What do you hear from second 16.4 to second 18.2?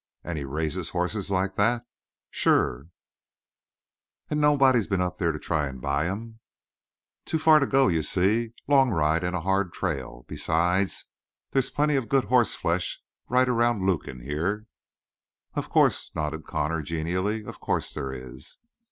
Connor genially. "Of course there